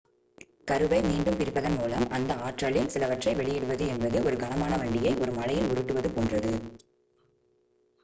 கருவை 0.67 0.99
மீண்டும் 1.01 1.37
பிரிப்பதன் 1.37 1.77
மூலம் 1.77 2.07
அந்த 2.09 2.33
ஆற்றலில் 2.41 2.89
சிலவற்றை 2.89 3.33
வெளியிடுவது 3.35 3.87
என்பது 3.87 4.19
ஒரு 4.23 4.35
கனமான 4.35 4.75
வண்டியை 4.77 5.13
ஒரு 5.17 5.33
மலையில் 5.33 5.71
உருட்டுவது 5.71 6.11
போன்றது 6.11 6.53